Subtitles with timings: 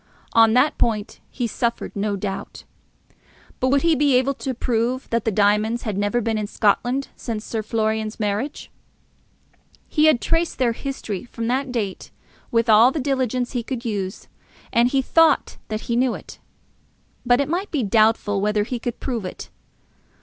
[0.33, 2.63] On that point he suffered no doubt.
[3.59, 7.09] But would he be able to prove that the diamonds had never been in Scotland
[7.15, 8.71] since Sir Florian's marriage?
[9.87, 12.09] He had traced their history from that date
[12.49, 14.27] with all the diligence he could use,
[14.73, 16.39] and he thought that he knew it.
[17.23, 19.51] But it might be doubtful whether he could prove it.